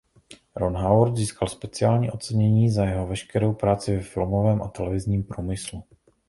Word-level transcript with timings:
Ron 0.55 0.75
Howard 0.75 1.15
získal 1.15 1.47
speciální 1.47 2.11
ocenění 2.11 2.69
za 2.69 2.85
jeho 2.85 3.07
veškerou 3.07 3.53
práci 3.53 3.95
ve 3.95 4.01
filmovém 4.03 4.61
a 4.61 4.67
televizním 4.67 5.23
průmyslu. 5.23 5.83